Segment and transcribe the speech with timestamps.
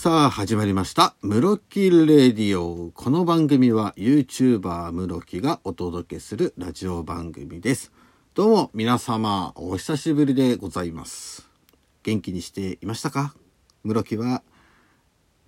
[0.00, 1.16] さあ、始まりました。
[1.22, 2.92] 室木レディオ。
[2.92, 7.90] この番組は YouTuber 室木がお届けするラジオ番組です。
[8.32, 11.50] どうも皆様、お久しぶりでございます。
[12.04, 13.34] 元気にしていましたか？
[13.82, 14.44] 室木は、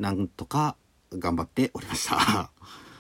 [0.01, 0.75] なんとか
[1.13, 2.51] 頑張っておりました。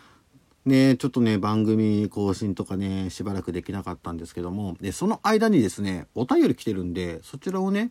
[0.65, 7.91] ねちょっとね、番組更新とかね、しばらくできなかったんですけども、で、その間にですね、お便り来てるんで、そちらをね、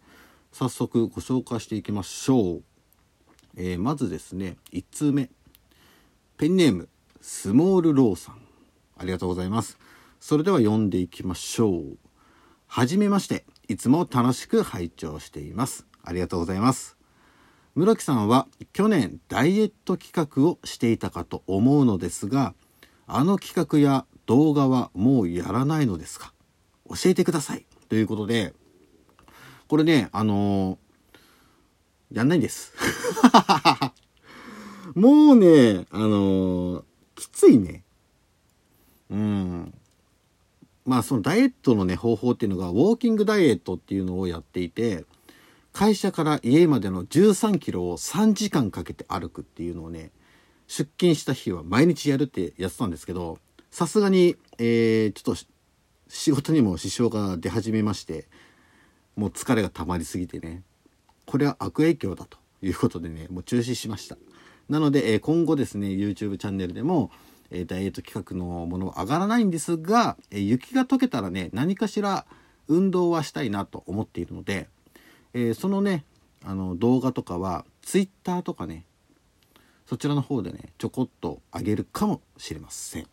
[0.53, 2.63] 早速ご紹介していきましょう。
[3.61, 5.29] えーまずですね1通目。
[6.37, 6.87] ペンネーム
[7.19, 8.37] スモールローさん。
[8.97, 9.77] ありがとうございます。
[10.21, 11.97] それでは読んでいきましょう。
[12.67, 13.45] はじめまして。
[13.67, 15.85] いつも楽しく拝聴しています。
[16.03, 16.95] ありがとうございます。
[17.75, 22.53] 室木さんは去年ダイエット企画をしていたかと思うのですが
[23.07, 26.33] あの企画や動画はもうやらないのですか？
[26.89, 27.65] 教えてください。
[27.89, 28.53] ということで
[29.67, 30.88] これねあのー
[32.11, 32.73] やんないんです。
[34.95, 36.83] もうね、あのー
[37.19, 37.83] きついね。
[39.09, 39.73] うん。
[40.85, 45.03] まあそのダイエットのね、方法っていうのが、ウォーキングダイエットっていうのをやっていて、
[45.73, 50.11] 会社から家までの13キロを3時間かけて歩くっていうのをね、
[50.67, 53.37] 出勤した日は毎日やるってやってたんですけど、
[53.69, 55.43] さすがに、えー、ちょっと
[56.07, 58.27] 仕事にも支障が出始めまして、
[59.15, 60.63] もう疲れが溜まりすぎてね、
[61.29, 64.17] これは悪影響だということでねもう中止しました。
[64.67, 67.11] なので、え今後ですね YouTube チャンネルでも、
[67.51, 72.25] えダイエット企画のものは上がらないんですが、え雪が溶けたらね何かしら
[72.67, 74.69] 運動はしたいなと思っているので、
[75.35, 76.03] えそのね
[76.43, 78.85] あの動画とかは Twitter とかね
[79.85, 83.07] そちらの方でねちょこっと上げるかもしれません。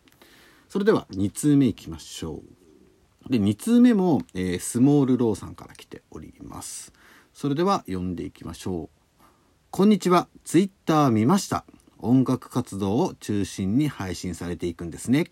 [0.71, 2.41] それでは2通目いきましょ
[3.29, 3.31] う。
[3.31, 6.96] で2通目も、えースモールローさんから来ております。
[7.39, 9.23] それでは読んでいきましょう。
[9.71, 10.27] こんにちは。
[10.43, 11.67] ツイッター見ました。
[11.99, 15.27] 音楽活動を中心に配信されていくんですね。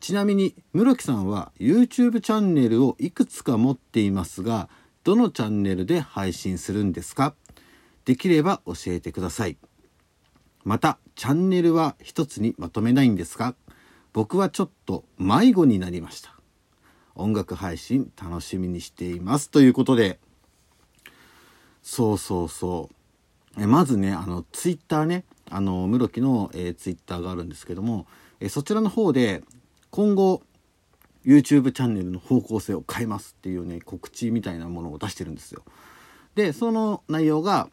[0.00, 4.70] ちなみに室木さんは YouTube チャンネルをいくつか持っていますが
[5.04, 7.34] どのチャンネルで配信するんですか？
[8.06, 9.58] できれば教えてください。
[10.64, 13.54] またチャンネルは一つにまとめないんですか？
[14.14, 16.34] 僕はちょっと迷子になりました。
[17.14, 19.50] 音楽配信楽しみにしています。
[19.50, 20.20] ということで
[21.90, 22.90] そうそうそ
[23.56, 23.62] う。
[23.62, 25.24] えまずねあのツイッターね。
[25.50, 28.06] あの室木の、えーツイッターがあるんですけども、
[28.40, 29.42] えーそちらの方で
[29.90, 30.42] 今後
[31.24, 35.62] YouTube チャンネルの方向性を変えますっていうね告知みたいなものを出してるんですよ。
[36.34, 37.70] でその内容が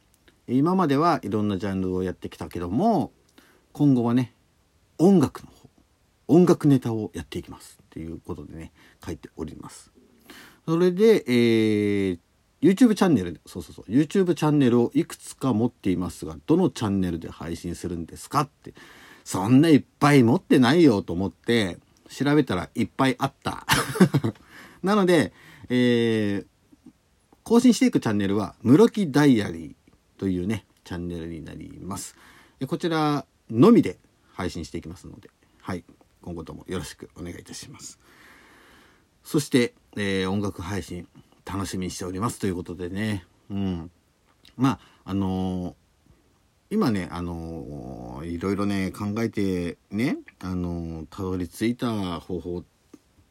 [0.48, 3.12] 今まではいろんなジャンルをやってきたけども
[3.74, 4.34] 今後はね
[4.98, 5.70] 音楽の方
[6.30, 8.72] 音楽ネタをやっていきますっていうことでね
[9.06, 9.92] 書いております。
[10.66, 12.20] それで、えー
[12.66, 13.92] YouTube チャンネルそうそうそう。
[13.92, 18.74] YouTube チャンネルをいくつか持っていますがどのチャンネルで配信するんですかって。
[19.24, 23.66] そんないっぱい持ってないよと思って調べたらいっぱいあった。
[24.84, 25.34] なので、
[25.70, 26.46] えー
[27.44, 29.75] 更新していくチャンネルは「室木ダイアリー」
[30.18, 32.16] というねチャンネルになります。
[32.66, 34.00] こちらのみで
[34.34, 35.30] 配信していきますので
[35.62, 35.84] はい。
[36.24, 38.00] 今後ともよろしくお願いいたします。
[39.24, 41.08] そして、えー音楽配信。
[41.45, 43.25] 楽しみにしておりますということでね。
[43.50, 43.91] うん。
[44.57, 45.73] まああのー
[46.72, 52.63] 今ねあのーいろいろね考えてねあのーたどり着いた方法っ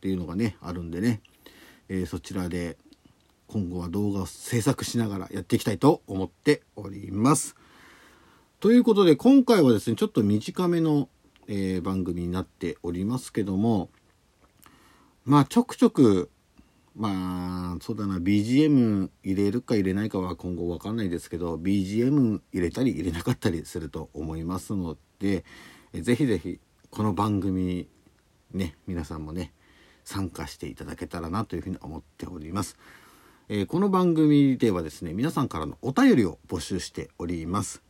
[0.01, 1.21] ていうのがねあるんでね、
[1.89, 2.77] えーそちらで
[3.49, 7.57] 今後は動画を制作しながらやっていきたいと思っております。
[8.61, 11.09] ということで今回はですねちょっと短めの、
[11.47, 13.91] え番組になっておりますけども
[15.27, 16.31] まあちょくちょく
[16.97, 25.45] まあそうだな BGM 入れるか入れないかは今後わかんないですけど BGM 入れたり入れなかったりすると思いますので
[25.93, 26.61] ぜひぜひ
[26.91, 27.89] この番組
[28.53, 29.53] ね皆さんもね
[30.05, 32.77] 参加していただけたらなというふうに思っております。
[33.49, 37.83] えーこの番組ではですね皆さんからのお便りを募集しております、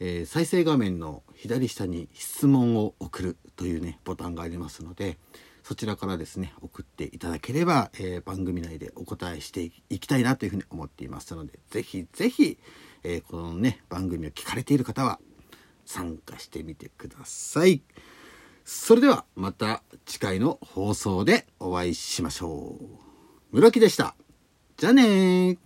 [0.00, 5.18] えー再生画面の左下に質問を送るというねボタンがありますので
[5.68, 11.34] そちらからですね送っていただければ、えー番組内でお答えしていきたいなというふうに思っています。
[11.34, 12.56] のでぜひぜひ、
[13.04, 15.20] えーこのね番組を聞かれている方は
[15.84, 17.82] 参加してみてください。
[18.64, 22.78] それではまた次回の放送でお会いしましょ
[23.52, 23.56] う。
[23.56, 24.14] 室木でした。
[24.78, 25.58] じゃあね